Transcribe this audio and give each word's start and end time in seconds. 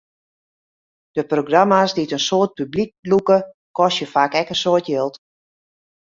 De 1.17 1.23
programma's 1.33 1.91
dy't 1.97 2.15
in 2.17 2.23
soad 2.27 2.51
publyk 2.57 2.91
lûke, 3.09 3.37
kostje 3.77 4.05
faak 4.13 4.33
ek 4.41 4.51
in 4.53 4.59
soad 4.63 4.83
jild. 4.89 5.15